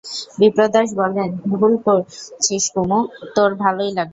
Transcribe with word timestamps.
বিপ্রদাস 0.39 0.89
বললে, 0.95 1.23
ভুল 1.51 1.73
বলছিস 1.85 2.63
কুমু, 2.73 2.99
তোর 3.35 3.51
ভালোই 3.55 3.91
লাগবে। 3.91 4.09